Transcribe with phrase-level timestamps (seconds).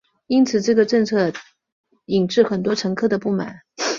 [0.25, 1.31] 因此这个政策
[2.07, 3.59] 引致很多乘客的不满。